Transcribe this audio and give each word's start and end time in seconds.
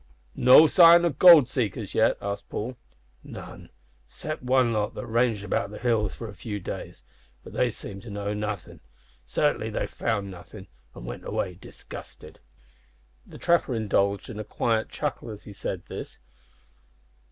"No 0.35 0.65
sign 0.65 1.05
o' 1.05 1.09
gold 1.11 1.47
seekers 1.47 1.93
yet?" 1.93 2.17
asked 2.19 2.49
Paul. 2.49 2.75
"None 3.23 3.69
'cept 4.07 4.41
one 4.41 4.73
lot 4.73 4.95
that 4.95 5.05
ranged 5.05 5.43
about 5.43 5.69
the 5.69 5.77
hills 5.77 6.15
for 6.15 6.27
a 6.27 6.33
few 6.33 6.59
days, 6.59 7.03
but 7.43 7.53
they 7.53 7.69
seemed 7.69 8.01
to 8.01 8.09
know 8.09 8.33
nothin'. 8.33 8.79
Sartinly 9.27 9.69
they 9.69 9.85
found 9.85 10.31
nothin', 10.31 10.65
an' 10.95 11.05
went 11.05 11.23
away 11.23 11.53
disgusted." 11.53 12.39
The 13.27 13.37
trapper 13.37 13.75
indulged 13.75 14.27
in 14.27 14.39
a 14.39 14.43
quiet 14.43 14.89
chuckle 14.89 15.29
as 15.29 15.43
he 15.43 15.53
said 15.53 15.83
this. 15.85 16.17